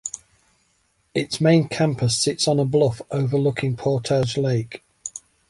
Its 1.13 1.39
main 1.39 1.67
campus 1.67 2.17
sits 2.17 2.47
on 2.47 2.59
on 2.59 2.65
a 2.65 2.67
bluff 2.67 3.03
overlooking 3.11 3.75
Portage 3.77 4.35
Lake. 4.35 4.83